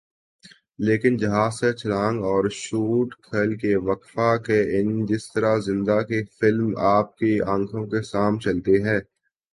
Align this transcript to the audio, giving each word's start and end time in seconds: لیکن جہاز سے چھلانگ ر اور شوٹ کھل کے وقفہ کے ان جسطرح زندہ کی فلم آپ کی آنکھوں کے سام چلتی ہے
لیکن 0.79 1.17
جہاز 1.17 1.53
سے 1.59 1.69
چھلانگ 1.73 2.17
ر 2.19 2.27
اور 2.29 2.43
شوٹ 2.57 3.09
کھل 3.21 3.49
کے 3.57 3.73
وقفہ 3.89 4.29
کے 4.45 4.59
ان 4.77 5.05
جسطرح 5.05 5.53
زندہ 5.67 5.97
کی 6.07 6.19
فلم 6.37 6.69
آپ 6.89 7.07
کی 7.17 7.33
آنکھوں 7.47 7.85
کے 7.87 8.01
سام 8.05 8.39
چلتی 8.39 8.83
ہے 8.83 8.97